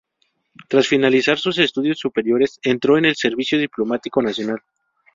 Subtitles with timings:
[0.67, 4.57] Tras finalizar sus estudios superiores, entró en el servicio diplomático nacional.